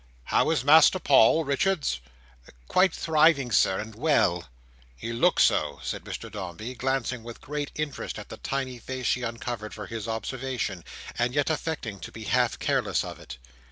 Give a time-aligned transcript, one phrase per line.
[0.23, 1.99] "How is Master Paul, Richards?"
[2.67, 4.47] "Quite thriving, Sir, and well."
[4.97, 9.21] "He looks so," said Mr Dombey, glancing with great interest at the tiny face she
[9.21, 10.83] uncovered for his observation,
[11.19, 13.37] and yet affecting to be half careless of it.